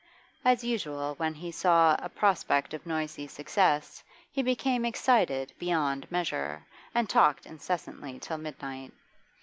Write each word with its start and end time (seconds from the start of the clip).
As 0.43 0.63
usual 0.63 1.13
when 1.17 1.35
he 1.35 1.51
saw 1.51 1.95
a 1.99 2.09
prospect 2.09 2.73
of 2.73 2.87
noisy 2.87 3.27
success 3.27 4.03
he 4.31 4.41
became 4.41 4.83
excited 4.83 5.53
beyond 5.59 6.09
measure, 6.11 6.65
and 6.95 7.07
talked 7.07 7.45
incessantly 7.45 8.17
till 8.19 8.39
midnight. 8.39 8.93